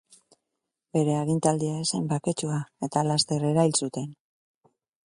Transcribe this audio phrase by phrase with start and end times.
[0.97, 2.59] Bere agintaldia ez zen baketsua
[2.89, 4.11] eta laster erail zuten.